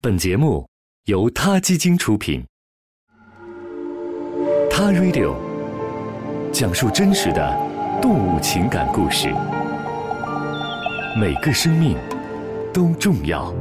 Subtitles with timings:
[0.00, 0.64] 本节目
[1.06, 2.40] 由他基金出品，
[4.70, 5.34] 《他 Radio》
[6.52, 7.56] 讲述真实的
[8.00, 9.28] 动物情感故事，
[11.20, 11.96] 每个生命
[12.72, 13.52] 都重要。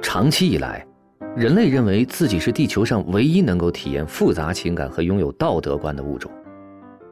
[0.00, 0.86] 长期以来，
[1.34, 6.30] 人类认为自己是地球上唯一能够体验复杂情感和拥有道德观的物种。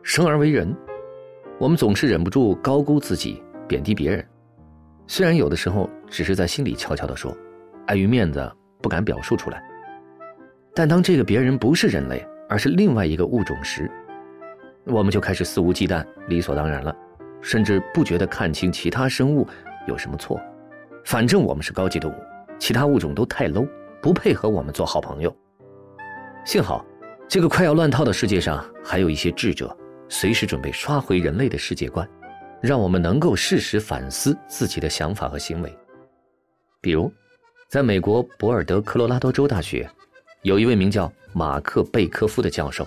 [0.05, 0.73] 生而为人，
[1.59, 4.25] 我们总是忍不住高估自己，贬低别人。
[5.11, 7.35] 虽然有的时候只是在心里悄悄地说，
[7.87, 8.53] 碍于面子
[8.83, 9.61] 不敢表述出来，
[10.75, 13.91] 但当这个别人不是人类，而是另外一个物种时，
[14.85, 16.95] 我们就开始肆无忌惮、理所当然了，
[17.41, 19.49] 甚至不觉得看清其他生物
[19.87, 20.39] 有什么错。
[21.07, 22.17] 反正我们是高级动物，
[22.59, 23.67] 其他物种都太 low，
[24.03, 25.35] 不配和我们做好朋友。
[26.45, 26.85] 幸好，
[27.27, 29.75] 这个快要乱套的世界上还有一些智者，
[30.11, 32.07] 随时准备刷回人类的世界观。
[32.61, 35.73] 让我们能够适时反思自己的想法和行为。
[36.81, 37.13] 比如，
[37.69, 39.89] 在美国博尔德科罗拉多州大学，
[40.43, 42.87] 有一位名叫马克贝科夫的教授。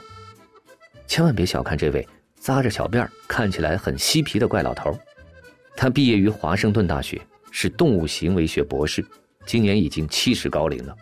[1.07, 4.97] 千万别小看这位扎着小辫儿、看起来很嬉皮的怪老头。
[5.75, 7.19] 他毕业于华盛顿大学，
[7.51, 9.05] 是动物行为学博士，
[9.45, 10.95] 今年已经七十高龄了。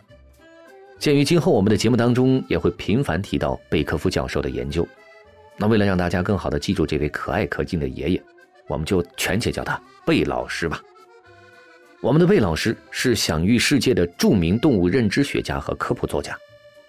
[0.98, 4.86] 鉴于今后我们的节目当中也会频繁提到贝科夫教授的研究，
[5.56, 8.22] 那为了让大家更好的记住这位可爱可敬的爷爷。
[8.70, 10.80] 我们就全且叫他贝老师吧。
[12.00, 16.38] 我们的贝老师是享誉世界的著名动物认知学家和科普作家，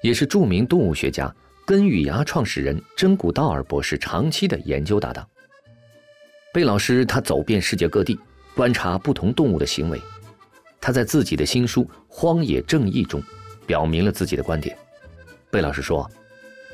[0.02, 1.34] 也是著名动物学家
[1.66, 5.28] 根与牙创始人真古道尔博士长期的研究搭档。
[6.54, 8.20] 贝老师他走遍世界各地，
[8.54, 10.00] 观察不同动物的行为。
[10.80, 13.24] 他在自己的新书《荒野正义》中，
[13.66, 14.78] 表明了自己的观点。
[15.50, 16.08] 贝老师说。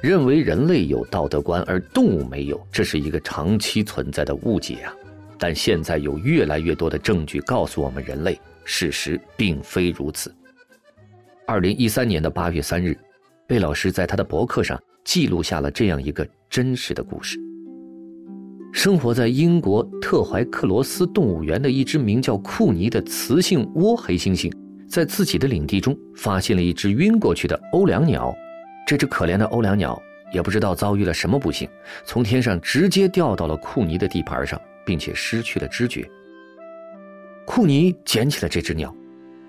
[0.01, 4.93] 认为人类有道德观而动物没有，这是一个长期存在的误解啊！
[5.39, 10.33] 但现在有越来越多的证据告诉我们，人类事实并非如此。
[11.47, 12.97] 二零一三年的八月三日，
[13.47, 17.39] 贝老师在他的博客上记录下了这样一个真实的故事：
[18.71, 24.51] 生活在英国特怀克罗斯动物园的一只名叫库尼的雌性倭黑猩猩，
[24.87, 28.35] 在自己的领地中发现了一只晕过去的欧良鸟。
[28.87, 31.69] 这只可怜的欧良鸟也不知道遭遇了什么不幸，
[32.05, 36.09] 从天上直接掉到了库尼的地盘上，并且失去了知觉。
[37.45, 38.95] 库尼捡起了这只鸟，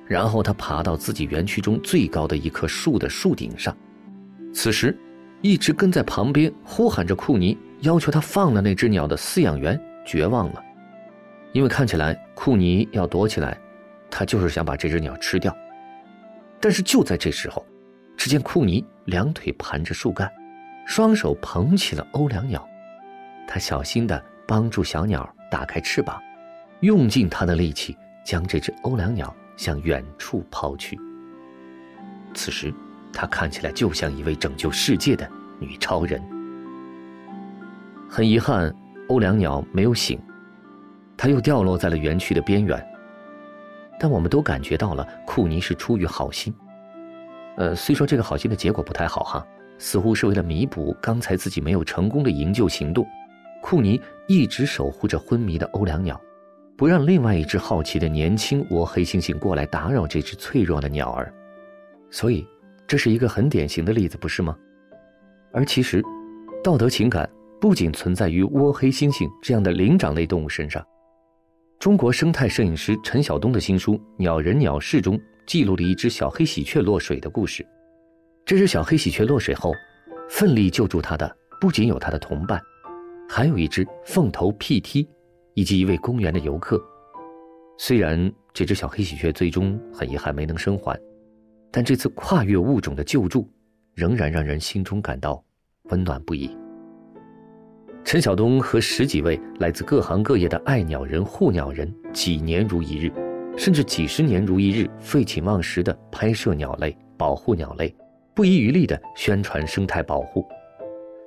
[0.09, 3.77] 然后他爬到自己园区中最高的一棵树的树顶上。
[4.53, 4.97] 此时，
[5.41, 10.61] 一直跟在旁边呼喊着库尼，要求他放了那只鸟的饲养员绝望了，
[11.53, 13.57] 因为看起来库尼要躲起来，
[14.11, 15.57] 他就是想把这只鸟吃掉。
[16.59, 17.65] 但是就在这时候。
[18.19, 20.31] 只见库尼两腿盘着树干，
[20.85, 22.69] 双手捧起了欧良鸟，
[23.47, 26.21] 他小心地帮助小鸟打开翅膀，
[26.81, 30.99] 用尽他的力气将这只欧良鸟向远处抛去。
[32.35, 32.75] 此时，
[33.13, 35.27] 他看起来就像一位拯救世界的
[35.61, 36.21] 女超人。
[38.11, 38.75] 很遗憾，
[39.09, 40.21] 欧良鸟没有醒，
[41.17, 42.85] 它又掉落在了园区的边缘。
[44.01, 46.53] 但我们都感觉到了，库尼是出于好心。
[47.59, 49.45] 呃，虽说这个好心的结果不太好哈，
[49.79, 53.05] 似乎是为了弥补刚才自己没有成功的营救行动，
[53.61, 56.21] 库尼一直守护着昏迷的欧良鸟，
[56.77, 61.35] 不让另外一只好奇的年轻倭黑猩猩过来打扰这只脆弱的鸟儿，
[62.13, 62.47] 所以
[62.87, 64.57] 这是一个很典型的例子，不是吗？
[65.51, 66.01] 而其实，
[66.63, 67.29] 道德情感
[67.61, 70.81] 不仅存在于倭黑猩猩这样的灵长类动物身上，
[71.81, 75.21] 中国生态摄影师陈晓东的新书《鸟人鸟事》中。
[75.49, 77.67] 记录了一只小黑喜鹊落水的故事。
[78.45, 79.73] 这只小黑喜鹊落水后，
[80.29, 82.61] 奋力救助它的不仅有它的同伴，
[83.27, 85.09] 还有一只凤头 PT，
[85.55, 86.79] 以及一位公园的游客。
[87.79, 91.01] 虽然这只小黑喜鹊最终很遗憾没能生还，
[91.71, 93.51] 但这次跨越物种的救助，
[93.95, 95.43] 仍然让人心中感到
[95.85, 96.55] 温暖不已。
[98.05, 103.11] 陈晓东和十几位来自各行各业的爱鸟人、护鸟人，几年如一日。
[103.59, 107.93] 甚至几十年如一日，废寝忘食地拍摄鸟类、保护鸟类，
[108.33, 110.47] 不遗余力地宣传生态保护。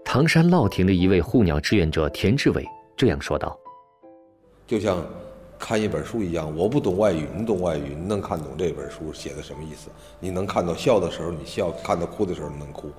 [0.05, 3.59] 唐山乐亭的一位护鸟志愿者田志伟这样说道
[4.65, 5.05] ：“就像
[5.59, 9.89] 看一本书一样，我不懂外语，你懂外语，你能看懂这本书写的什么意思？
[10.17, 12.89] 你能看到笑的时候你笑，看到哭的时候你能哭。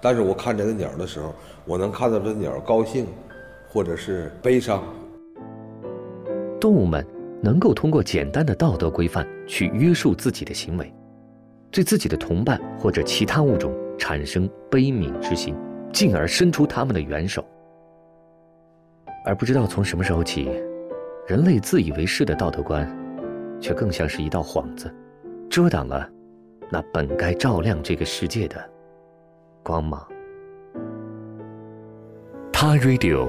[0.00, 1.34] 但是我看这个鸟的时候，
[1.66, 3.06] 我能看到这鸟高兴，
[3.68, 4.82] 或者是悲伤。
[6.58, 7.06] 动物们。”
[7.42, 10.92] 能够通过简单的道德规范去约束自己的行为，
[11.70, 15.54] 对自己的同伴或者其他物种产生悲悯之心，
[15.92, 17.44] 进而伸出他们的援手。
[19.24, 20.48] 而不知道从什么时候起，
[21.26, 22.88] 人类自以为是的道德观，
[23.60, 24.92] 却更像是一道幌子，
[25.50, 26.08] 遮挡了
[26.70, 28.56] 那本该照亮这个世界的
[29.62, 30.06] 光芒。
[32.52, 33.28] 他 Radio，